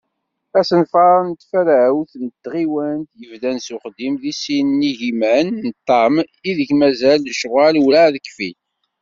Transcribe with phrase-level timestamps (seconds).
[0.59, 6.13] Asenfar n tfarawt n tɣiwant, yebdan s uxeddim deg sin yigiman d ṭam,
[6.49, 8.57] ideg mazal lecɣal urεad kfin.